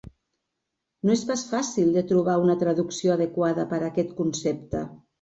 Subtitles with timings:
[1.07, 4.87] No és pas fàcil de trobar una traducció adequada per a aquest concepte.